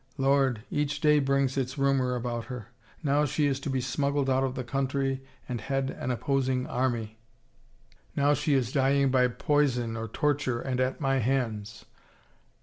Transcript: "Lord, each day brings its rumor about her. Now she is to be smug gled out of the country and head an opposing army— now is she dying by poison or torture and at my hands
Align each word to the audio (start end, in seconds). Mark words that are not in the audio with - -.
"Lord, 0.17 0.63
each 0.71 0.99
day 0.99 1.19
brings 1.19 1.57
its 1.57 1.77
rumor 1.77 2.15
about 2.15 2.45
her. 2.45 2.69
Now 3.03 3.23
she 3.25 3.45
is 3.45 3.59
to 3.59 3.69
be 3.69 3.81
smug 3.81 4.13
gled 4.15 4.31
out 4.31 4.43
of 4.43 4.55
the 4.55 4.63
country 4.63 5.23
and 5.47 5.61
head 5.61 5.91
an 5.91 6.09
opposing 6.09 6.65
army— 6.65 7.19
now 8.15 8.31
is 8.31 8.39
she 8.39 8.59
dying 8.59 9.11
by 9.11 9.27
poison 9.27 9.95
or 9.95 10.07
torture 10.07 10.59
and 10.59 10.79
at 10.79 11.01
my 11.01 11.19
hands 11.19 11.85